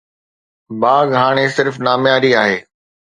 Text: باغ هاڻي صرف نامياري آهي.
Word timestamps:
باغ 0.83 1.07
هاڻي 1.21 1.45
صرف 1.57 1.75
نامياري 1.85 2.31
آهي. 2.41 2.57